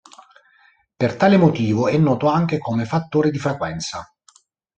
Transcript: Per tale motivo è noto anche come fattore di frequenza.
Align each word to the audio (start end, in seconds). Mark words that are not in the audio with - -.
Per 0.97 1.15
tale 1.15 1.37
motivo 1.37 1.87
è 1.87 1.95
noto 1.95 2.25
anche 2.25 2.57
come 2.57 2.85
fattore 2.85 3.29
di 3.29 3.37
frequenza. 3.37 4.03